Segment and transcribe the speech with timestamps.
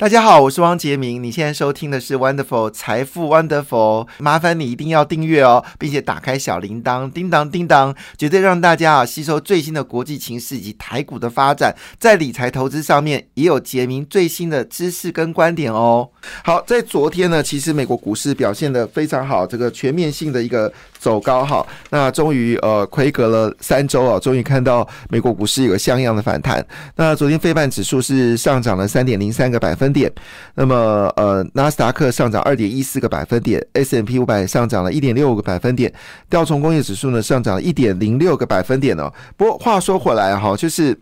[0.00, 1.22] 大家好，我是汪杰明。
[1.22, 16.08] 你现在收听的是 Wonderful 财富 Wonderful，麻烦你一定要订阅哦，并且打开小铃铛，叮当叮当，绝对让大家啊吸收最新的国际情势以及台股的发展，在理财投资上面也有杰明最新的知识跟观点哦。
[16.42, 26.64] 好，在昨天呢，其实美国股市表现的非常好，这个全面性的一个走高哈，那终于呃亏隔了三周啊，终于看到美国股市有个像样的反弹。
[26.94, 29.90] 那昨天费半指数是上涨了三点零三个百分。
[29.92, 30.08] 点，
[30.54, 35.92] 那么呃，纳斯达克上涨二点一四个百分点，S M P 五百上涨了一点六个百分点，
[36.28, 39.12] 吊虫工业指数呢上涨了一点零六个百分点哦。
[39.36, 40.96] 不过话说回来哈，就是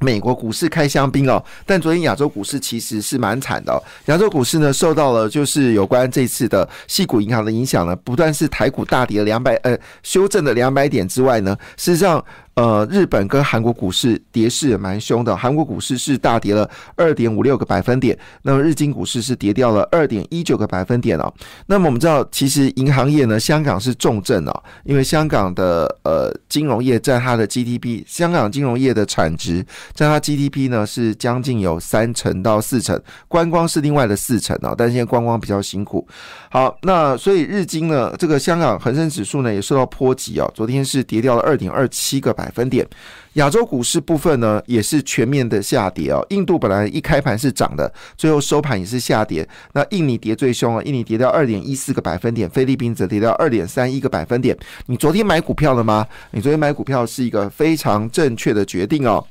[0.00, 3.82] 美国股市开香槟哦，但昨天亚洲股市其实是蛮惨的。
[4.06, 12.24] 亚洲股市呢受到了就是有关这次的系股银行的影响呢，不但是台股大跌了两百呃修正的两百点之外呢，事实上。
[12.60, 21.32] 呃，日本跟韩国股市跌势也蛮凶的，韩国股市是大跌了二点五六个百分点，那么日经股市是跌掉了二点一九个百分点哦。
[21.64, 24.52] 那么我们知道，其实银行业呢，香港是重镇哦，
[24.84, 29.64] 因为香港的呃金融业占它的 GDP，香港金融业的产值
[29.94, 36.06] 占它 GDP 呢是将近有三成到四成，观光是另外的四成哦，但是现在观光比较辛苦。
[36.50, 42.49] 好，那所以日经呢，这个香港恒生指数呢也受到波及哦，昨天是跌掉了二点二七个百。
[42.50, 42.86] 分点，
[43.34, 46.24] 亚洲股市部分呢也是全面的下跌哦。
[46.30, 49.46] 印度本来一开盘是涨的，最后收盘也是下跌。
[49.72, 54.56] 那印尼跌最凶啊，印尼跌到二点一四个百分点，菲律宾则跌到二点三一个百分点。
[54.86, 56.06] 你昨天买股票了吗？
[56.32, 59.24] 你昨天买股票是一个非常正确的决定哦。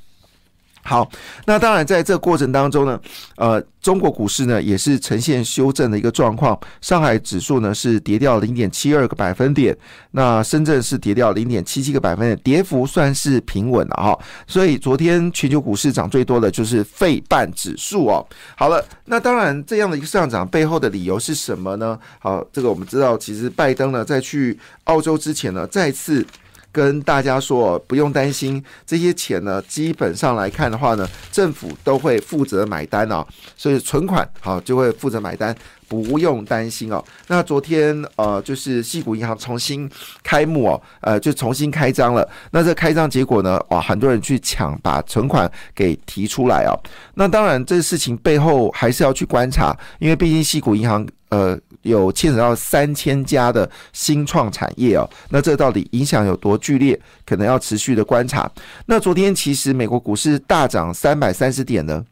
[0.83, 1.07] 好，
[1.45, 2.99] 那当然在这过程当中呢，
[3.35, 6.59] 呃，中国股市呢也是呈现修正的一个状况。
[6.81, 9.77] 上海指数呢是跌掉零点七二个百分点，
[10.11, 14.17] 那深圳是跌掉零点七七个百分点，跌幅算是平稳了哈。
[14.47, 18.25] 所以昨天全球股市涨最多的就是费半指数哦。
[18.55, 21.99] 好了，那当然这样的一个上涨背后的理由是什么呢？
[22.19, 26.25] 好，这个我们知道，其实拜登呢在去澳洲之前呢再次。
[26.71, 33.25] 跟大家说，不用担心这些钱呢，基本上来看的话呢，政府都会负责买单哦，
[33.55, 35.55] 所以存款好就会负责买单，
[35.89, 37.03] 不用担心哦。
[37.27, 39.89] 那昨天呃，就是西谷银行重新
[40.23, 42.25] 开幕哦，呃，就重新开张了。
[42.51, 46.79] 那这开张结果呢，哇，很多人去抢，把存款给提出来哦。
[47.15, 51.59] 那当然，这事情背后还是要去观察，因为毕竟西谷银行呃。
[51.83, 56.99] 有牵扯到三千家的新创产业哦，那这到底影响有多剧烈？
[57.25, 58.51] 可能要持续的观察。
[58.85, 62.03] 那昨天其实美国股市大涨三百三十点呢，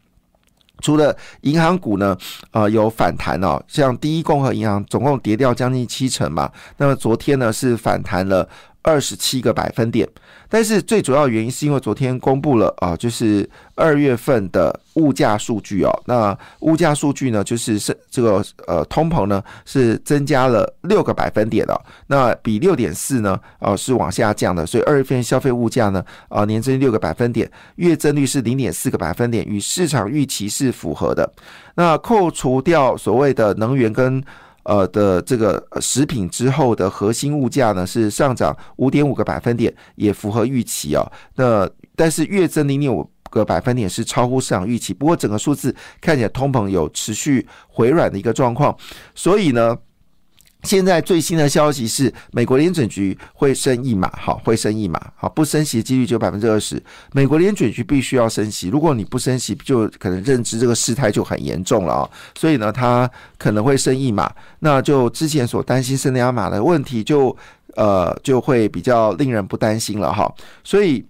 [0.82, 2.18] 除了银行股呢，
[2.52, 8.48] 呃，有反弹哦，像第一共和银行总共跌掉将近七成嘛，那么昨天呢是反弹了。
[8.88, 10.08] 二十七个百分点，
[10.48, 15.92] 但是最主要原因是因为昨天公布了啊，就是二月份的物价数据哦。
[16.06, 21.78] 那物价数据呢，就是是这个呃通膨呢是增加了六个百分点的，
[22.08, 31.30] 那比六点四呢呃是往下降的，所以二月份消费物价呢啊年增六个百分点，月增率是零点四个百分点，与市场预期是符合的。
[31.76, 34.24] 那扣除掉所谓的能源跟
[34.67, 41.01] 呃的这个食品之后的核心物价呢是上涨五点五个百分点，也符合预期哦。
[41.35, 48.78] 那但是月增零点五个百分点是超乎市场预期，不过整个数字看起来通膨有持续回软的一个状况，
[49.16, 49.75] 所以呢。
[50.63, 56.81] 现在最新的消息是，美国联准局会升一码，好，会升一码，好，不升息的几率就百分之二十。
[57.13, 62.09] 美国联准局必须要升息，如果你不升息，就可能认知这个事态就很严重了啊。
[62.38, 64.29] 所以呢，它可能会升一码，
[64.59, 67.35] 那就之前所担心升两码的问题，就
[67.75, 70.34] 呃就会比较令人不担心了哈。
[70.63, 71.06] 所以。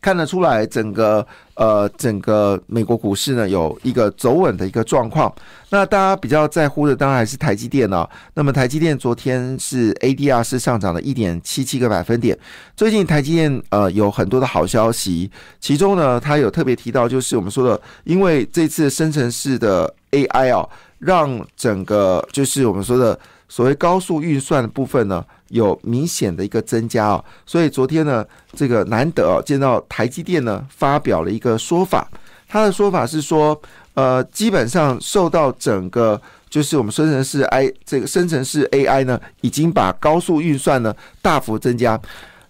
[0.00, 5.32] 看得出来，整个呃，整个美国股市呢有一个走稳的一个状况。
[5.70, 8.08] 那大家比较在乎的，当然还是台积电了。
[8.34, 12.38] 那么台积电昨天是 ADR 是上涨了一点七七个百分点。
[12.76, 20.68] 最近台积电呃有很多的好消息，其中呢，它有特别提到，就是我们说的，因为这次生成式的 AI 啊，
[21.00, 23.18] 让整个就是我们说的
[23.48, 25.24] 所谓高速运算的部分呢。
[25.48, 28.24] 有明显的一个增加哦，所以昨天呢，
[28.54, 32.08] 这个难得见到台积电呢发表了一个说法，
[32.48, 33.60] 他的说法是说，
[33.94, 42.00] 呃，基本上受到整个就是我们生成式 I 这个生成式 AI 呢，已经把高速运算呢大幅增加。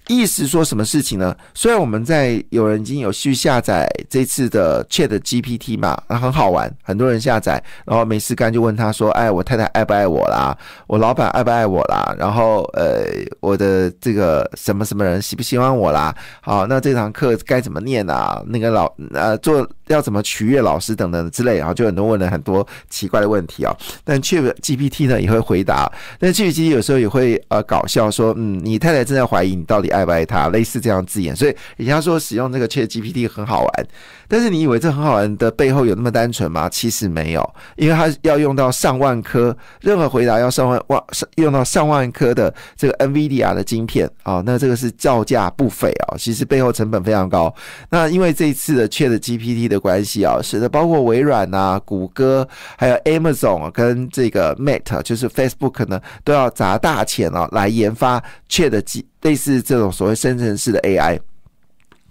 [0.08, 1.36] 意思说什么事情呢？
[1.54, 10.56] 虽然我们在有人已经有去下载这次的 Chat GPT 嘛，很好玩，很多人下载，然后没事干就问他说：“哎，我太太爱不爱我啦？
[10.86, 12.16] 我老板爱不爱我啦？
[12.18, 13.04] 然后呃，
[13.40, 16.14] 我的这个什么什么人喜不喜欢我啦？
[16.40, 18.42] 好，那这堂课该怎么念啊？
[18.46, 23.76] 那个老呃做要怎么取悦老师等等之类，然后就很多问了很多奇怪的问题啊。
[24.04, 33.86] 但 Chat GPT 呢也会回答，但 Chat GPT 有时候也会呃搞笑说：嗯，你太太正在怀疑你到底爱。”爱不爱他，类似这样字眼，所以人家说使用这个 Chat GPT 很好玩，
[34.28, 36.68] 但是你以为这很好玩的背后有那么单纯吗？
[36.68, 41.02] 其实没有，因为它要用到上万颗，任何回答要上万万
[41.36, 47.52] 用到上万颗的这个 NVIDIA 的晶片啊，那这个是造价不菲啊，其实背后成本非常高。
[47.90, 52.46] 那因为这一次的 Chat GPT 的关系啊，使得包括微软啊、谷歌
[52.76, 59.06] 还有 Amazon 跟这个 Meta 就是 Facebook 呢，都要砸大钱啊来研发 Chat G。
[59.22, 61.18] 类似这种所谓生成式的 AI，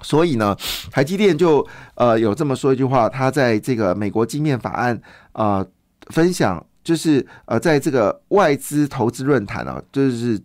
[0.01, 0.56] 所以呢，
[0.92, 1.65] 台积电就
[1.95, 5.00] 呃有这么说一句话，他在这个美国晶面法案
[5.31, 5.65] 啊
[6.07, 10.39] 分享，就是呃在这个外资投资论坛啊，就是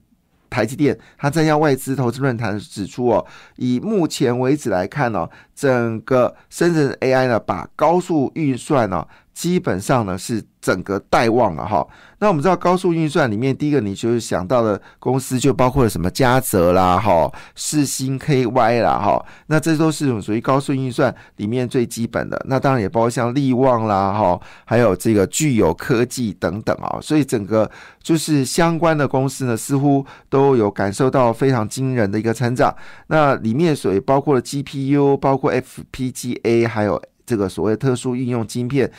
[0.48, 3.26] 台积电他参加外资投资论坛指出哦，
[3.56, 9.06] 以目前为止来看呢，整个生成 AI 呢，把高速运算呢。
[9.32, 11.86] 基本上呢是整个待望了哈。
[12.18, 22.40] 那我们知道高速运算里面，第一个你就是想到的公司就包括了什么嘉泽啦、哈世星 KY 啦、哈，那这都是属于高速运算里面最基本的。
[22.48, 26.98] 那当然也包括像力旺啦、哈，还有这个具有科技等等啊。
[27.02, 27.68] 所以整个
[28.00, 32.72] 就是相关的公司呢，似乎都有感受到非常惊人的一个成长。
[33.08, 37.02] 那里面所包括了 GPU，包括 FPGA，还有。
[37.24, 38.90] 这个所谓特殊应用晶片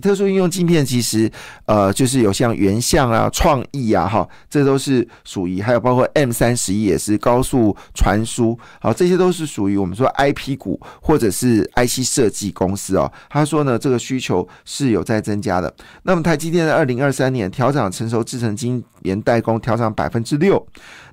[0.00, 1.30] 特殊应用晶片其实
[1.66, 13.10] 呃就是有像原相啊、创意啊，哈，这都是属于，还有包括 M 三十一也是高速传输，好，这些都是属于我们说 IP 股或者是 IC 设计公司哦。
[13.28, 15.72] 他说呢，这个需求是有在增加的。
[16.02, 20.66] 那么台积电在二零二三年调整成熟制成晶圆代工调整百分之六。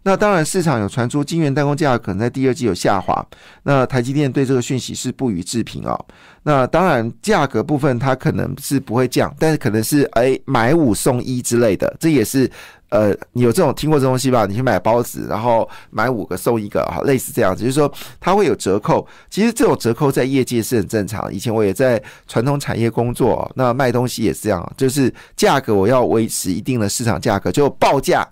[0.03, 3.25] 那当然，市场有传出晶圆代工价可能在第二季有下滑。
[3.63, 6.05] 那台积电对这个讯息是不予置评哦。
[6.43, 12.49] 那当然，价格部分它可能是不会降，但是可能是哎买五送一之类的，这也是
[12.89, 14.45] 呃你有这种听过这东西吧？
[14.45, 17.91] 你去买包子，然后买五个送一个，哈，类似这样子，就是说
[18.21, 19.05] 它会有折扣。
[19.29, 21.33] 其实这种折扣在业界是很正常。
[21.33, 28.25] 以前我也在传统产业工作，那卖东西也是这样，就是价格我要维持一定的市场价格，就报价。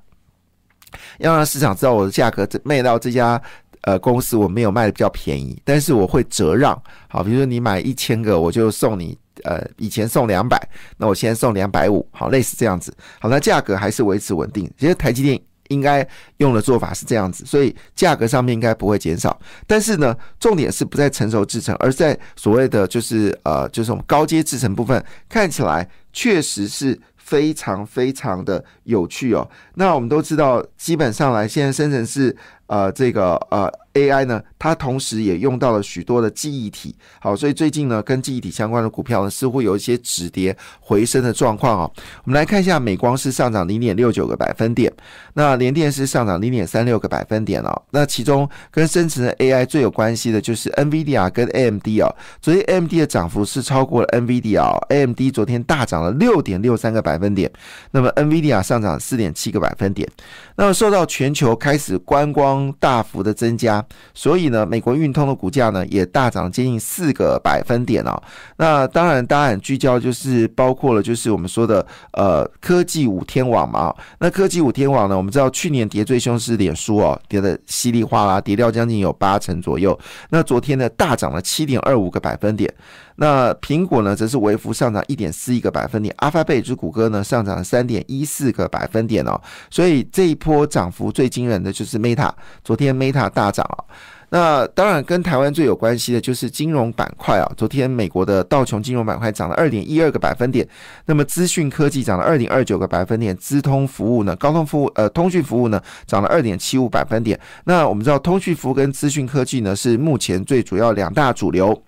[1.20, 3.42] 要让市场知道我的价格这卖到这家
[3.86, 6.80] 呃公司我没有卖的比较便宜，但是我会折让。
[7.08, 10.60] 好，比如说你买一千个，我就送你呃以前送两百，
[10.98, 12.94] 那我现在送两百五，好，类似这样子。
[13.20, 14.70] 好，那价格还是维持稳定。
[14.78, 15.40] 其实台积电
[15.70, 19.40] 应该用的做法是这样子，所以价格上面应该不会减少。
[19.66, 27.00] 但是呢，重点是不在成熟制程，而在所谓的就是呃就是我们高阶制程部分，看起来确实是。
[27.26, 29.50] 非常非常的有趣哦。
[29.74, 32.38] 那我们都知道，基本上来，现在生成是
[32.68, 33.72] 呃这个呃。
[33.96, 41.92] AI 呢，它同时也用到了许多的记忆体，好，所以最近呢，跟记忆体相关的股票呢，似乎有一些止跌回升的状况哦。
[42.26, 44.92] 我们来看一下，美光是上涨零点六九个百分点，
[45.34, 47.84] 那联电是上涨零点三六个百分点哦。
[47.92, 52.14] 那其中跟生成的 AI 最有关系的就是 NVIDIA 跟 AMD 哦。
[52.42, 57.50] 昨天 AMD 的涨幅是超过了 NVIDIA，AMD 昨天大涨了六点六三个百分点，
[57.92, 60.06] 那么 NVIDIA 上涨四点七个百分点。
[60.58, 63.84] 那么受到全球开始观光大幅的增加。
[64.14, 68.22] 所以呢，美国运通的股价呢也大涨接近四个百分点哦。
[68.58, 73.94] 那当然，当然聚焦就是包括了就是我们说的呃科技五天网嘛。
[74.20, 79.98] 那科技五天网呢，我们知道去年跌最凶是脸书哦，跌的稀里哗啦，跌掉将近有八成左右。
[80.30, 82.74] 那昨天呢大涨了七点二五个百分点。
[83.18, 92.32] 那苹果呢，则是微幅上涨一点四一个百分点，阿发贝之谷歌呢上涨了三点一四个百分点哦，所以这一波涨幅最惊人的就是 Meta，
[92.64, 93.84] 昨天 Meta 大涨啊。
[94.30, 100.68] 那当然跟台湾最有关系的就是金融板块啊，昨天美国的道琼金融板块涨了二点一二个百分点，
[101.06, 107.40] 那么资讯科技涨了二点二九个百分点，资通服务呢，高通服务呃通讯服务呢涨了二点七五百分点。
[107.64, 111.82] 那我们知道通讯服务跟资讯科技呢是目前最主要两大主流。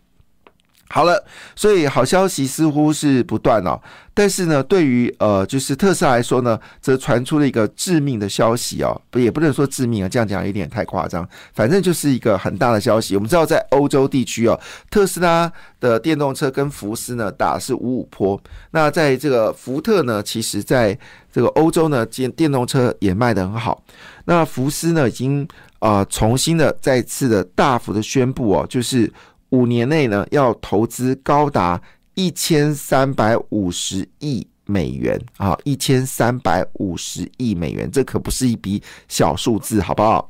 [0.89, 1.22] 好了，
[1.53, 3.77] 所以好消息似乎是不断哦，
[4.13, 13.15] 但是呢，对于呃，就是特斯拉来说呢，则传出了一个致命的消息哦，不也不能说致命啊，这样讲有点太夸张，反正就是一个很大的消息。
[13.15, 14.58] 我们知道，在欧洲地区哦，
[14.89, 15.51] 特斯拉
[15.82, 18.41] 的电动车跟福斯呢打是五五坡，
[18.72, 20.98] 那在这个福特呢，其实在
[21.34, 23.84] 这个欧洲呢，电电动车也卖得很好，
[24.24, 25.46] 那福斯呢，已经
[25.79, 29.12] 啊重新的再次的大幅的宣布哦，就是。
[29.50, 31.82] 五年内呢，要投资高达
[32.16, 35.58] 一千三百五十亿美元啊！
[35.63, 40.30] 一千三百五十亿美元，这可不是一笔小数字，好不好？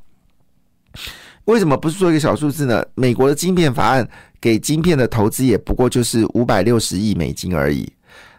[1.45, 2.85] 为什么不是说一个小数字呢？
[2.93, 4.07] 美国的晶片法案
[4.39, 7.91] 给晶片的投资也不过就是五百六十亿美金而已。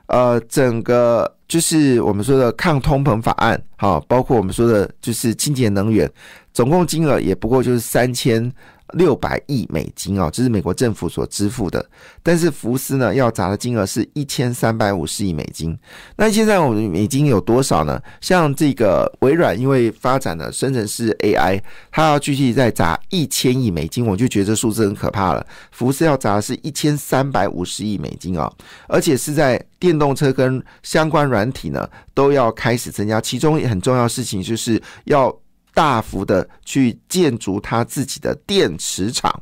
[0.07, 6.09] 呃，整个就是我们说的抗通膨法案，好，包括我们说的就是清洁能源，
[6.53, 8.53] 总共金额也不过就是三千。
[8.95, 11.85] 六百亿美金哦，这是美国政府所支付的。
[12.23, 15.79] 但是福斯呢，要砸的金额是一千三百五十亿美金。
[16.17, 18.01] 那现在我们美金有多少呢？
[18.21, 25.47] 像这个微软，因为发展了生成式 AI，它要继续再砸一千亿美金，我就觉得这数字很可怕了。
[25.71, 28.53] 福斯要砸的是一千三百五十亿美金啊，
[28.87, 33.21] 而且是在电动车跟相关软体呢都要开始增加。
[33.21, 35.35] 其中很重要事情就是要。
[35.79, 39.33] 大幅的去建筑它自己的电池厂，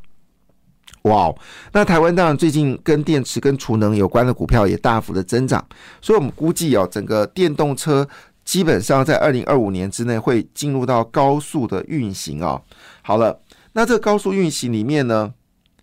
[1.05, 1.35] 哇！
[1.73, 5.66] 那台湾当然最近跟电池跟储能有关的股票也大幅的增长，
[6.02, 8.07] 所以我们估计哦，整个电动车
[8.45, 12.61] 基本上在二零二五年之内会进入到高速的运行哦。
[13.00, 13.40] 好了，
[13.73, 15.33] 那这高速运行里面呢，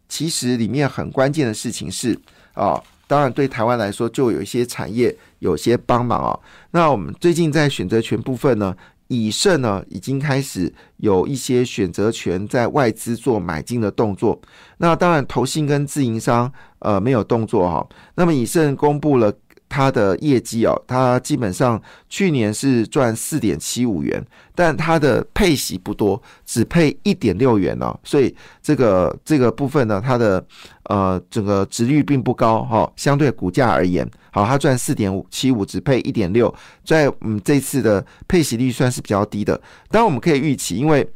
[0.08, 2.16] 其实里面很关键的事情是
[2.54, 6.40] 啊，当然对台湾来说就有一些产业有些帮忙哦。
[6.70, 8.78] 那我们最近在选择权部分呢？
[9.14, 14.40] 以盛呢，已经开始有一些选择权在外资做买进的动作。
[14.78, 17.88] 那当然，投信跟自营商呃没有动作哈。
[18.16, 19.34] 那么以盛公布了。
[19.74, 30.46] 它的业绩哦，它基本上去年是赚四点七五元，但它的配息不多，只配一点六元哦，所以这个这个部分呢，它的
[30.84, 36.54] 呃整个值率并不高哈，相对股价而言，好，它赚四点五七五，只配一点六，
[36.86, 41.10] 在嗯这次的配息率算是比较低的，当然我们可以预期，因为。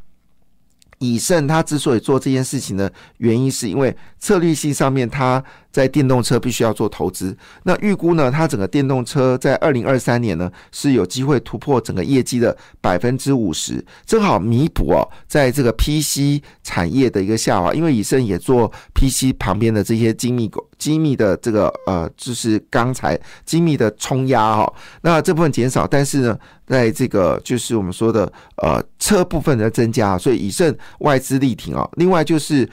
[1.00, 5.44] 以盛他之所以做这件事情的原因，是因为策略性上面，他
[5.78, 7.38] 在电动车必须要做投资。
[7.62, 17.72] 那预估呢，它整个电动车在二零二三年呢是有机会突破整个业绩的百分之五十，正好弥补哦，在这个 PC 产业的一个下滑。
[17.76, 26.36] 因为以盛也做 PC 旁边的这些精密精密的这个呃，就是钢材精密的冲压哈，那这部分减少，但是呢。
[26.68, 28.30] 在这个就是我们说的
[28.62, 31.88] 呃车部分的增加，所以以盛外资力挺啊。
[31.94, 32.70] 另外就是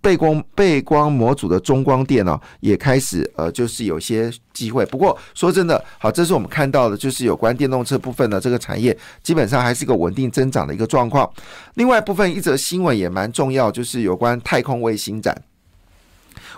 [0.00, 4.84] 背光背光模组的中光电呢，也开始呃就是有些机会。
[4.86, 11.30] 不过说真的，好，这是我们看到的，就是有关电动车部分的这个产业，基本上还是一个稳定增长的一个状况。
[11.74, 15.42] 另外部分一则新闻也蛮重要，就是有关太空卫星展。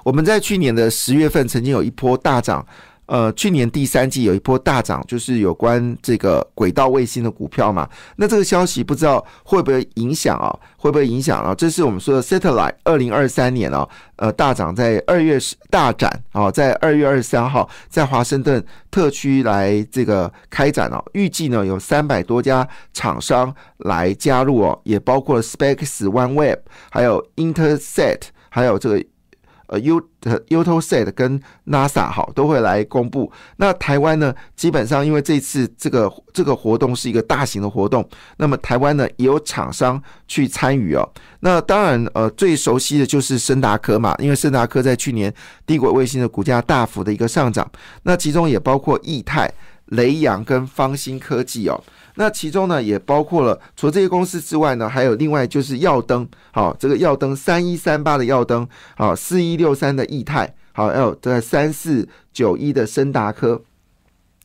[0.04, 2.66] 我们在去年的十月份曾经有一波大涨。
[3.06, 7.88] 呃，去年第三季有一波大涨，就是有关这个轨道卫星的股票嘛。
[8.16, 10.52] 那这个消息不知道会不会影响啊？
[10.76, 11.54] 会不会影响啊？
[11.54, 15.38] 这是我们说的 Satellite 二零二三年啊，呃，大涨在二月
[15.70, 21.02] 大展啊，在二月二十三号在华盛顿特区来这个开展哦。
[21.12, 26.58] 预计呢有三百多家厂商来加入哦，也包括 Space OneWeb，
[26.90, 29.04] 还有 Intersat，还有这个。
[29.66, 33.30] 呃，U 呃 u t o s e t 跟 NASA 好都会来公布。
[33.56, 41.08] 那台湾呢，基本上因为这次这个这个活动是一个大型的活动，那么台湾呢也有厂商去参与哦。
[41.40, 45.32] 那当然，呃，最熟悉的就是森达科嘛，因为森达科在去年
[45.66, 47.68] 低轨卫星的股价大幅的一个上涨，
[48.02, 49.52] 那其中也包括易泰、
[49.86, 51.82] 雷洋跟方兴科技哦。
[52.18, 58.66] 那其中呢，也包括了除了这些公司之外呢，还有另外就是耀灯，好，这个耀灯三一三八的耀灯，
[58.96, 63.60] 好，四一六三的易泰，好，还有这三四九一的森达科。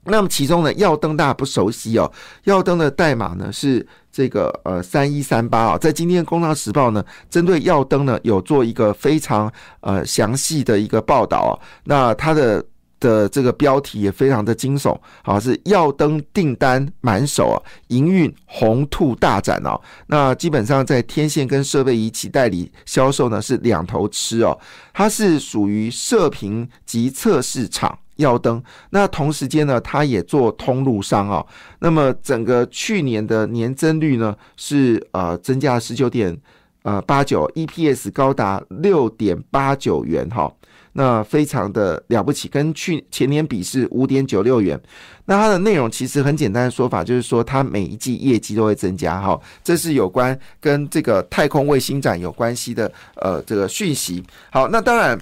[0.03, 2.11] 那么其中呢，耀灯大家不熟悉哦，
[2.43, 11.51] 耀灯的代码呢是这个呃三一三八啊，在今天《工商时报》呢，针对耀灯呢有做一个非常呃详细的一个报道啊，
[11.85, 12.61] 那它的。
[13.01, 19.77] 的这个标题也非常的惊悚，好是耀灯订单满手啊，营运红兔大展哦。
[20.07, 24.57] 那基本上在天线跟设备仪器代理销售呢是两头吃哦，
[24.93, 28.63] 它是属于射频及测试厂耀灯。
[28.91, 31.45] 那同时间呢，它也做通路商哦。
[31.79, 36.37] 那么整个去年的年增率呢是呃增加十九点
[36.83, 40.51] 呃八九，EPS 高达六点八九元哈。
[40.93, 44.79] 那非常的了不起，跟去前年比是五点九六元。
[45.25, 54.23] 那它的内容其实很简单的说法，就是说它每一季业绩都会增加哈，这是有关跟这个太空卫星展有关系的呃这个讯息。
[54.51, 55.17] 好，那当然。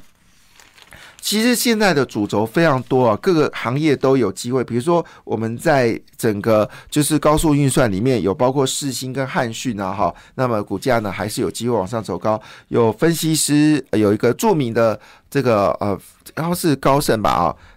[1.21, 4.63] 其实现在的主轴非常多啊，各个行业都有机会。
[4.63, 12.41] 比如说，我们在整个就是高速运算里面有包括世星跟汉讯啊，哈，那么股价呢还是有机会往上走高。
[12.69, 14.99] 有分析师有一个著名的
[15.29, 15.99] 这个呃，
[16.35, 17.29] 然后是高盛吧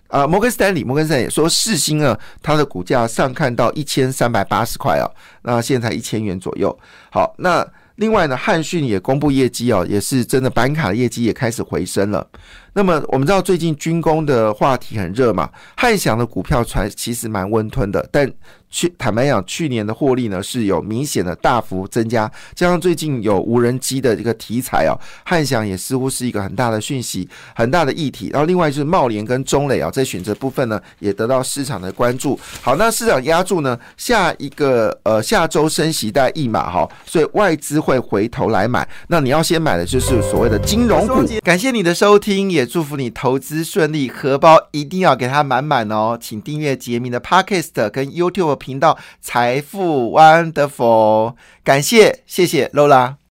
[0.09, 5.05] 啊，啊摩根斯坦利，摩根斯坦利说世星呢，它的股价上看到一千三百八十块啊，
[5.43, 6.77] 那现在一千元左右。
[7.11, 12.27] 好，那另外呢，汉讯也公布业绩哦，也是真的板卡的业绩也开始回升了。
[12.75, 18.31] 那么我们知道最近军工的话题很热嘛，汉翔的股票传其实蛮温吞的，但
[18.71, 28.31] 去坦白讲，去年的获利呢是有明显的大幅增加，加上最近有无人机的这个题材哦，汉翔也似乎是一个很大的讯息，很大的议题。
[28.33, 32.41] 然后另外就是茂联跟中磊啊，在选择部分呢也得到市场的关注。
[32.63, 38.89] 好，那市场压住呢，下一个呃下周升息带一码哈，所以外资会回头来买。
[39.09, 41.23] 那你要先买的就是所谓的金融股。
[41.45, 42.62] 感谢你的收听也。
[42.67, 46.19] 祝福你投资顺利，荷包一定要给它满满哦！
[46.21, 53.23] 请订阅杰明的 Podcast 跟 YouTube 频道“财富 Wonderful”，感谢，谢谢 Lola。